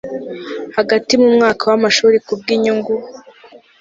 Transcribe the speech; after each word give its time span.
hagati 0.77 1.11
mu 1.21 1.29
mwaka 1.35 1.63
w 1.69 1.71
amashuri 1.77 2.17
ku 2.25 2.33
bw 2.39 2.45
inyungu 2.55 2.93